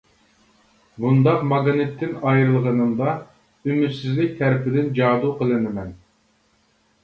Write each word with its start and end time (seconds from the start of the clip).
بۇنداق 1.03 1.43
ماگنىتتىن 1.49 2.15
ئايرىلغىنىمدا 2.31 3.13
ئۈمىدسىزلىك 3.69 4.35
تەرىپىدىن 4.43 4.93
جادۇ 5.01 5.33
قىلىنىمەن. 5.39 5.97